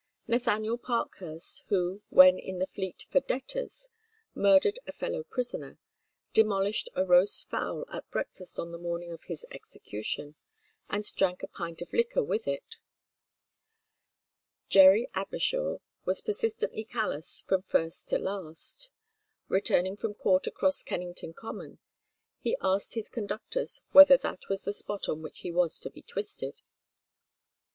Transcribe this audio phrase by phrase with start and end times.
[0.27, 3.87] Nathaniel Parkhurst, who, when in the Fleet for debtors,
[4.33, 5.77] murdered a fellow prisoner,
[6.33, 10.33] demolished a roast fowl at breakfast on the morning of his execution,
[10.89, 12.77] and drank a pint of liquor with it.
[14.69, 18.89] Jerry Abershaw was persistently callous from first to last.
[19.49, 21.77] Returning from court across Kennington Common,
[22.39, 26.01] he asked his conductors whether that was the spot on which he was to be
[26.01, 26.63] twisted?